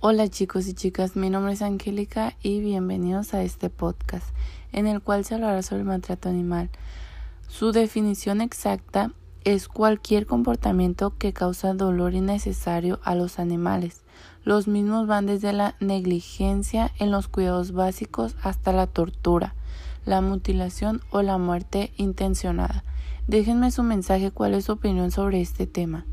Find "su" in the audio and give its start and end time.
7.48-7.72, 23.72-23.82, 24.66-24.72